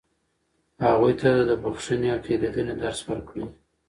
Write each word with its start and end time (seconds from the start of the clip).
هغوی 0.85 1.13
ته 1.21 1.29
د 1.49 1.51
بښنې 1.61 2.09
او 2.13 2.19
تېرېدنې 2.25 2.73
درس 2.83 2.99
ورکړئ. 3.09 3.43